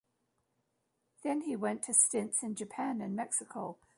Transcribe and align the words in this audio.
Then 1.21 1.41
he 1.41 1.55
went 1.55 1.83
to 1.83 1.93
stints 1.93 2.41
in 2.41 2.55
Japan 2.55 3.01
and 3.01 3.15
Mexico. 3.15 3.77